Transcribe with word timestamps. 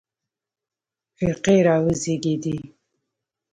فرقې 1.17 1.57
راوزېږېدې. 1.67 2.57